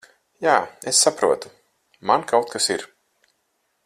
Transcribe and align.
Jā, 0.45 0.53
es 0.91 1.01
saprotu. 1.07 1.51
Man 2.13 2.25
kaut 2.33 2.51
kas 2.55 2.71
ir... 2.77 2.87